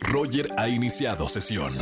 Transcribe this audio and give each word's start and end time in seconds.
Roger 0.00 0.50
ha 0.56 0.68
iniciado 0.68 1.28
sesión. 1.28 1.76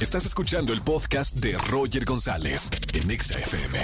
Estás 0.00 0.26
escuchando 0.26 0.72
el 0.72 0.82
podcast 0.82 1.36
de 1.36 1.56
Roger 1.70 2.04
González 2.04 2.70
en 2.92 3.10
Exa 3.10 3.38
FM. 3.38 3.78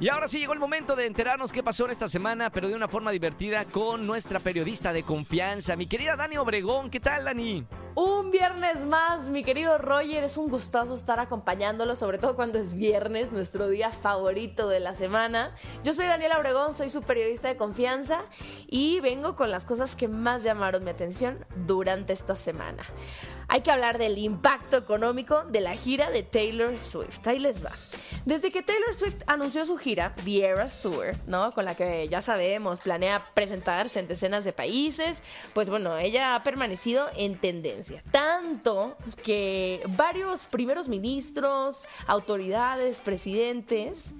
Y 0.00 0.08
ahora 0.08 0.28
sí 0.28 0.38
llegó 0.38 0.52
el 0.52 0.58
momento 0.58 0.96
de 0.96 1.06
enterarnos 1.06 1.52
qué 1.52 1.62
pasó 1.62 1.84
en 1.86 1.90
esta 1.90 2.08
semana, 2.08 2.50
pero 2.50 2.68
de 2.68 2.74
una 2.74 2.88
forma 2.88 3.10
divertida 3.10 3.64
con 3.64 4.06
nuestra 4.06 4.40
periodista 4.40 4.92
de 4.92 5.02
confianza, 5.02 5.76
mi 5.76 5.86
querida 5.86 6.16
Dani 6.16 6.36
Obregón. 6.36 6.90
¿Qué 6.90 7.00
tal, 7.00 7.24
Dani? 7.24 7.66
Un 7.98 8.30
viernes 8.30 8.84
más, 8.84 9.30
mi 9.30 9.42
querido 9.42 9.78
Roger, 9.78 10.22
es 10.22 10.36
un 10.36 10.50
gustazo 10.50 10.92
estar 10.92 11.18
acompañándolo, 11.18 11.96
sobre 11.96 12.18
todo 12.18 12.36
cuando 12.36 12.58
es 12.58 12.74
viernes, 12.74 13.32
nuestro 13.32 13.70
día 13.70 13.90
favorito 13.90 14.68
de 14.68 14.80
la 14.80 14.94
semana. 14.94 15.54
Yo 15.82 15.94
soy 15.94 16.04
Daniela 16.04 16.36
Obregón, 16.36 16.74
soy 16.74 16.90
su 16.90 17.02
periodista 17.04 17.48
de 17.48 17.56
confianza 17.56 18.26
y 18.66 19.00
vengo 19.00 19.34
con 19.34 19.50
las 19.50 19.64
cosas 19.64 19.96
que 19.96 20.08
más 20.08 20.42
llamaron 20.42 20.84
mi 20.84 20.90
atención 20.90 21.46
durante 21.66 22.12
esta 22.12 22.34
semana. 22.34 22.84
Hay 23.48 23.62
que 23.62 23.70
hablar 23.70 23.96
del 23.96 24.18
impacto 24.18 24.76
económico 24.76 25.44
de 25.44 25.62
la 25.62 25.74
gira 25.74 26.10
de 26.10 26.22
Taylor 26.22 26.78
Swift. 26.78 27.26
Ahí 27.26 27.38
les 27.38 27.64
va. 27.64 27.72
Desde 28.26 28.50
que 28.50 28.60
Taylor 28.60 28.92
Swift 28.92 29.22
anunció 29.28 29.64
su 29.64 29.76
gira, 29.76 30.12
The 30.24 30.44
Eras 30.44 30.82
Tour, 30.82 31.14
¿no? 31.28 31.52
Con 31.52 31.64
la 31.64 31.76
que 31.76 32.08
ya 32.08 32.20
sabemos, 32.20 32.80
planea 32.80 33.24
presentarse 33.34 34.00
en 34.00 34.08
decenas 34.08 34.44
de 34.44 34.52
países, 34.52 35.22
pues 35.54 35.70
bueno, 35.70 35.96
ella 35.96 36.34
ha 36.34 36.42
permanecido 36.42 37.06
en 37.16 37.38
tendencia. 37.38 38.02
Tanto 38.10 38.96
que 39.22 39.80
varios 39.90 40.46
primeros 40.46 40.88
ministros, 40.88 41.84
autoridades, 42.08 43.00
presidentes, 43.00 44.12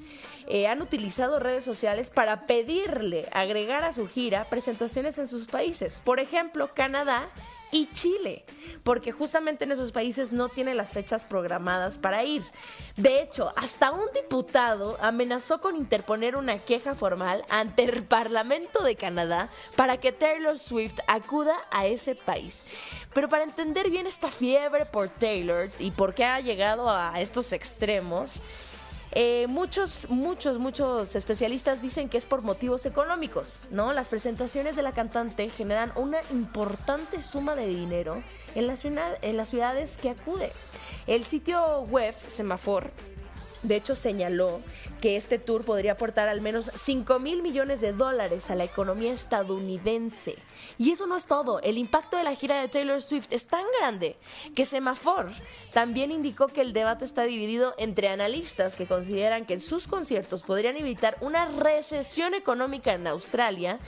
eh, 0.47 0.69
han 0.69 0.83
utilizado 0.83 1.41
redes 1.41 1.65
sociales 1.65 2.09
para 2.09 2.47
pedirle 2.47 3.29
agregar 3.33 3.83
a 3.83 3.93
su 3.93 4.07
gira 4.07 4.45
presentaciones 4.45 5.19
en 5.19 5.27
sus 5.27 5.49
países. 5.49 5.99
Por 6.05 6.21
ejemplo, 6.21 6.71
Canadá 6.75 7.29
y 7.73 7.89
Chile, 7.93 8.45
porque 8.83 9.13
justamente 9.13 9.65
en 9.65 9.73
esos 9.73 9.93
países 9.93 10.33
no 10.33 10.49
tiene 10.49 10.75
las 10.75 10.93
fechas 10.93 11.25
programadas 11.25 11.99
para 11.99 12.25
ir. 12.25 12.43
De 12.97 13.21
hecho, 13.21 13.53
hasta 13.57 13.91
un 13.91 14.07
diputado 14.15 14.97
amenazó 15.01 15.61
con 15.61 15.77
interponer 15.77 16.37
una 16.37 16.59
queja 16.59 16.95
formal 16.95 17.45
ante 17.49 17.85
el 17.85 18.05
Parlamento 18.05 18.83
de 18.83 18.97
Canadá 18.97 19.51
para 19.75 19.99
que 19.99 20.13
Taylor 20.13 20.59
Swift 20.59 20.99
acuda 21.07 21.57
a 21.71 21.87
ese 21.87 22.15
país. 22.15 22.65
Pero 23.13 23.29
para 23.29 23.45
entender 23.45 23.91
bien 23.91 24.07
esta 24.07 24.31
fiebre 24.31 24.87
por 24.87 25.09
Taylor 25.09 25.71
y 25.79 25.91
por 25.91 26.15
qué 26.15 26.25
ha 26.25 26.41
llegado 26.41 26.91
a 26.91 27.21
estos 27.21 27.53
extremos, 27.53 28.41
eh, 29.13 29.47
muchos, 29.49 30.09
muchos, 30.11 30.59
muchos 30.59 31.15
especialistas 31.15 31.81
dicen 31.81 32.09
que 32.09 32.19
es 32.19 32.27
por 32.27 32.43
motivos 32.43 32.87
económicos, 32.87 33.59
¿no? 33.71 33.93
Las 33.93 34.09
presentaciones 34.09 34.77
de 34.77 34.83
la 34.83 34.93
cantante 34.93 35.49
generan 35.49 35.93
una 35.97 36.19
importante 36.31 37.21
suma 37.21 37.55
de 37.55 37.67
dinero 37.67 38.23
en, 38.55 38.67
la 38.67 38.77
ciudad, 38.77 39.17
en 39.23 39.37
las 39.37 39.49
ciudades 39.49 39.99
que 39.99 40.11
acude. 40.11 40.53
El 41.07 41.25
sitio 41.25 41.83
web 41.83 42.15
Semafor 42.27 42.91
de 43.63 43.77
hecho, 43.77 43.95
señaló 43.95 44.61
que 45.01 45.17
este 45.17 45.39
tour 45.39 45.65
podría 45.65 45.93
aportar 45.93 46.29
al 46.29 46.41
menos 46.41 46.71
5 46.75 47.19
mil 47.19 47.43
millones 47.43 47.81
de 47.81 47.93
dólares 47.93 48.51
a 48.51 48.55
la 48.55 48.65
economía 48.65 49.13
estadounidense. 49.13 50.37
Y 50.79 50.93
eso 50.93 51.07
no 51.07 51.17
es 51.17 51.27
todo. 51.27 51.61
El 51.61 51.79
impacto 51.79 52.17
de 52.17 52.25
la 52.25 52.35
gira 52.35 52.61
de 52.61 52.69
Taylor 52.69 53.03
Swift 53.03 53.29
es 53.31 53.47
tan 53.47 53.65
grande 53.79 54.17
que 54.55 54.65
Semafor 54.65 55.31
también 55.73 56.11
indicó 56.11 56.49
que 56.49 56.61
el 56.61 56.73
debate 56.73 57.05
está 57.05 57.25
dividido 57.25 57.75
entre 57.79 58.09
analistas 58.09 58.77
que 58.77 58.87
consideran 58.87 59.47
que 59.47 59.61
sus 59.61 59.87
conciertos 59.87 60.43
podrían 60.43 60.77
evitar 60.77 61.17
una 61.21 61.47
recesión 61.47 62.35
económica 62.35 62.93
en 62.93 63.07
Australia, 63.07 63.79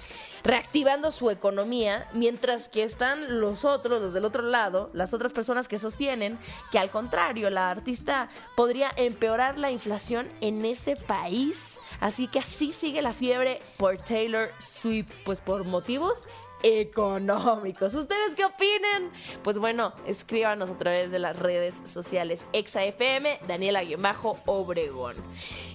reactivando 0.45 1.11
su 1.11 1.31
economía, 1.31 2.09
mientras 2.13 2.69
que 2.69 2.83
están 2.83 3.41
los 3.41 3.65
otros, 3.65 4.01
los 4.01 4.15
del 4.15 4.25
otro 4.25 4.43
lado, 4.43 4.91
las 4.93 5.13
otras 5.13 5.33
personas 5.33 5.69
que 5.69 5.79
sostienen 5.79 6.39
que 6.71 6.79
al 6.79 6.91
contrario, 6.91 7.51
la 7.51 7.71
artista 7.71 8.29
podría 8.57 8.91
empeorar 8.97 9.58
la 9.59 9.71
inflación 9.71 10.29
en 10.41 10.65
este 10.65 10.97
país. 10.97 11.79
Así 12.01 12.29
que 12.29 12.39
así 12.39 12.73
sigue 12.73 13.03
la 13.03 13.13
fiebre 13.13 13.61
por 13.77 13.99
Taylor 13.99 14.51
Swift, 14.59 15.13
pues 15.25 15.41
por 15.41 15.65
motivos 15.65 16.27
económicos. 16.63 17.95
¿Ustedes 17.95 18.35
qué 18.35 18.45
opinen? 18.45 19.11
Pues 19.43 19.59
bueno, 19.59 19.93
escríbanos 20.07 20.71
a 20.71 20.79
través 20.79 21.11
de 21.11 21.19
las 21.19 21.39
redes 21.39 21.81
sociales 21.85 22.45
ExaFM, 22.53 23.41
Daniela-Obregón. 23.47 25.17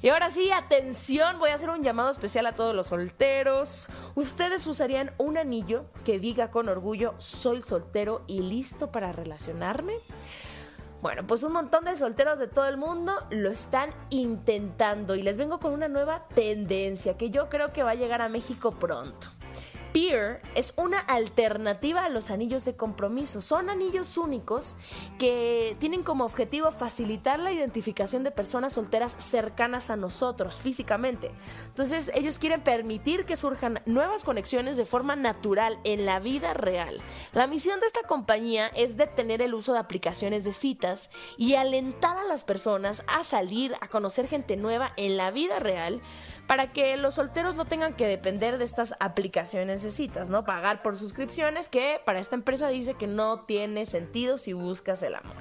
Y 0.02 0.09
ahora 0.09 0.30
sí, 0.30 0.52
atención, 0.52 1.40
voy 1.40 1.52
a 1.52 1.56
hacer 1.56 1.69
un 1.69 1.84
llamado 1.84 2.09
especial 2.09 2.46
a 2.46 2.56
todos 2.56 2.75
los 2.75 2.88
solteros. 2.88 3.88
¿Ustedes 4.16 4.68
usarían 4.68 5.12
un 5.18 5.38
anillo 5.38 5.86
que 6.06 6.19
diga 6.19 6.52
con 6.52 6.69
orgullo, 6.69 7.13
soy 7.18 7.63
soltero 7.63 8.24
y 8.28 8.40
listo 8.41 8.91
para 8.91 9.12
relacionarme? 9.12 9.94
Bueno, 11.03 11.28
pues 11.28 11.44
un 11.44 11.52
montón 11.52 11.84
de 11.84 11.97
solteros 11.97 12.40
de 12.40 12.47
todo 12.47 12.66
el 12.66 12.78
mundo 12.78 13.12
lo 13.30 13.52
están 13.52 13.90
intentando 14.09 15.16
y 15.16 15.22
les 15.22 15.36
vengo 15.36 15.59
con 15.59 15.74
una 15.74 15.90
nueva 15.90 16.30
tendencia 16.34 17.18
que 17.18 17.30
yo 17.30 17.50
creo 17.50 17.74
que 17.74 17.84
va 17.84 17.91
a 17.91 17.96
llegar 17.96 18.22
a 18.22 18.30
México 18.30 18.72
pronto. 18.72 19.28
Peer 19.94 20.42
es 20.56 20.74
una 20.76 21.00
alternativa 21.00 22.04
a 22.04 22.09
los 22.09 22.31
anillos 22.31 22.66
de 22.66 22.76
compromiso. 22.76 23.42
Son 23.42 23.70
anillos 23.70 24.18
únicos 24.18 24.76
que 25.20 25.78
tienen 25.80 26.02
como 26.02 26.26
objetivo 26.26 26.72
facilitar 26.72 27.40
la 27.40 27.52
identificación 27.52 28.24
de 28.24 28.31
personas 28.31 28.74
solteras 28.74 29.16
cercanas 29.20 29.92
a 29.92 29.96
nosotros 29.96 30.56
físicamente. 30.56 31.31
Entonces 31.68 32.12
ellos 32.16 32.40
quieren 32.40 32.62
permitir 32.62 33.26
que 33.26 33.38
surjan 33.38 33.81
nuevas 33.86 34.24
conexiones 34.24 34.78
de 34.78 34.86
forma 34.86 35.16
natural 35.16 35.78
en 35.84 36.08
la 36.08 36.20
vida 36.20 36.56
real. 36.56 37.00
La 37.34 37.46
misión 37.46 37.80
de 37.80 37.86
esta 37.86 38.02
compañía 38.02 38.68
es 38.70 38.98
detener 38.98 39.44
el 39.44 39.54
uso 39.54 39.74
de 39.74 39.80
aplicaciones 39.80 40.44
de 40.44 40.54
citas 40.54 41.12
y 41.38 41.54
alentar 41.54 42.18
a 42.18 42.24
las 42.24 42.44
personas 42.44 43.04
a 43.06 43.24
salir, 43.24 43.75
a 43.80 43.88
conocer 43.90 44.28
gente 44.28 44.58
nueva 44.58 44.94
en 44.98 45.18
la 45.18 45.30
vida 45.30 45.60
real 45.60 46.02
para 46.48 46.74
que 46.74 46.98
los 46.98 47.16
solteros 47.16 47.56
no 47.56 47.66
tengan 47.66 47.94
que 47.94 48.08
depender 48.08 48.58
de 48.58 48.66
estas 48.66 48.96
aplicaciones 49.00 49.82
de 49.83 49.91
citas, 49.91 50.29
¿no? 50.29 50.45
Pagar 50.45 50.81
por 50.81 50.97
suscripciones 50.97 51.69
que 51.69 52.01
para 52.05 52.19
esta 52.19 52.35
empresa 52.35 52.67
dice 52.69 52.95
que 52.95 53.07
no 53.07 53.41
tiene 53.41 53.85
sentido 53.85 54.38
si 54.38 54.53
buscas 54.53 55.03
el 55.03 55.16
amor. 55.16 55.35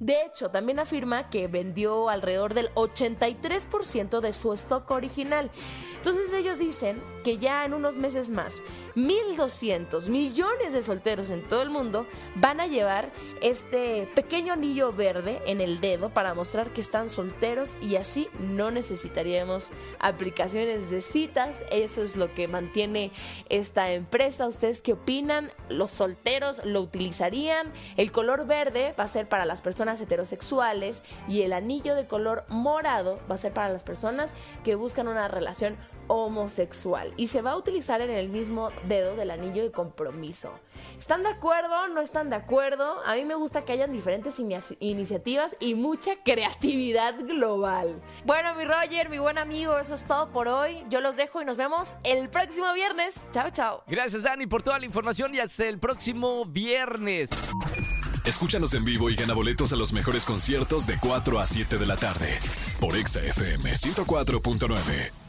De 0.00 0.16
hecho, 0.26 0.50
también 0.50 0.78
afirma 0.78 1.30
que 1.30 1.48
vendió 1.48 2.08
alrededor 2.08 2.54
del 2.54 2.72
83% 2.74 4.20
de 4.20 4.32
su 4.32 4.52
stock 4.52 4.90
original. 4.90 5.50
Entonces 5.96 6.32
ellos 6.32 6.58
dicen 6.58 7.02
que 7.24 7.38
ya 7.38 7.64
en 7.64 7.74
unos 7.74 7.96
meses 7.96 8.30
más, 8.30 8.62
1.200 8.94 10.08
millones 10.08 10.72
de 10.72 10.82
solteros 10.84 11.30
en 11.30 11.42
todo 11.42 11.62
el 11.62 11.70
mundo 11.70 12.06
van 12.36 12.60
a 12.60 12.68
llevar 12.68 13.10
este 13.42 14.08
pequeño 14.14 14.52
anillo 14.52 14.92
verde 14.92 15.42
en 15.46 15.60
el 15.60 15.80
dedo 15.80 16.10
para 16.10 16.34
mostrar 16.34 16.72
que 16.72 16.80
están 16.80 17.08
solteros 17.08 17.76
y 17.80 17.96
así 17.96 18.28
no 18.38 18.70
necesitaríamos 18.70 19.72
aplicaciones 19.98 20.90
de 20.90 21.00
citas. 21.00 21.64
Eso 21.72 22.02
es 22.02 22.14
lo 22.16 22.32
que 22.32 22.46
mantiene 22.46 23.10
esta 23.48 23.90
empresa. 23.90 24.46
¿Ustedes 24.46 24.80
qué 24.80 24.92
opinan? 24.92 25.50
¿Los 25.68 25.92
solteros 25.92 26.60
lo 26.64 26.82
utilizarían? 26.82 27.72
El 27.96 28.12
color 28.12 28.46
verde 28.46 28.94
va 28.98 29.04
a 29.04 29.08
ser 29.08 29.28
para 29.28 29.46
las 29.46 29.62
personas 29.62 30.00
heterosexuales 30.00 31.02
y 31.26 31.42
el 31.42 31.52
anillo 31.52 31.94
de 31.94 32.06
color 32.06 32.44
morado 32.48 33.18
va 33.28 33.36
a 33.36 33.38
ser 33.38 33.52
para 33.52 33.72
las 33.72 33.82
personas 33.82 34.34
que 34.62 34.74
buscan 34.74 35.08
una 35.08 35.26
relación 35.26 35.76
homosexual 36.06 37.13
y 37.16 37.28
se 37.28 37.42
va 37.42 37.52
a 37.52 37.56
utilizar 37.56 38.00
en 38.00 38.10
el 38.10 38.28
mismo 38.28 38.70
dedo 38.88 39.16
del 39.16 39.30
anillo 39.30 39.62
de 39.62 39.70
compromiso. 39.70 40.58
¿Están 40.98 41.22
de 41.22 41.28
acuerdo? 41.28 41.88
¿No 41.88 42.00
están 42.00 42.30
de 42.30 42.36
acuerdo? 42.36 43.00
A 43.04 43.14
mí 43.14 43.24
me 43.24 43.34
gusta 43.34 43.64
que 43.64 43.72
hayan 43.72 43.92
diferentes 43.92 44.40
iniciativas 44.80 45.56
y 45.60 45.74
mucha 45.74 46.16
creatividad 46.22 47.18
global. 47.20 48.00
Bueno, 48.24 48.54
mi 48.54 48.64
Roger, 48.64 49.08
mi 49.08 49.18
buen 49.18 49.38
amigo, 49.38 49.78
eso 49.78 49.94
es 49.94 50.04
todo 50.04 50.30
por 50.30 50.48
hoy. 50.48 50.84
Yo 50.90 51.00
los 51.00 51.16
dejo 51.16 51.42
y 51.42 51.44
nos 51.44 51.56
vemos 51.56 51.96
el 52.04 52.28
próximo 52.28 52.72
viernes. 52.72 53.24
Chao, 53.32 53.50
chao. 53.50 53.82
Gracias, 53.86 54.22
Dani, 54.22 54.46
por 54.46 54.62
toda 54.62 54.78
la 54.78 54.86
información 54.86 55.34
y 55.34 55.40
hasta 55.40 55.66
el 55.66 55.78
próximo 55.78 56.44
viernes. 56.46 57.30
Escúchanos 58.24 58.72
en 58.72 58.84
vivo 58.84 59.10
y 59.10 59.16
gana 59.16 59.34
boletos 59.34 59.72
a 59.72 59.76
los 59.76 59.92
mejores 59.92 60.24
conciertos 60.24 60.86
de 60.86 60.98
4 60.98 61.40
a 61.40 61.46
7 61.46 61.76
de 61.76 61.86
la 61.86 61.96
tarde 61.96 62.38
por 62.80 62.96
Exa 62.96 63.20
FM 63.20 63.72
104.9. 63.72 65.23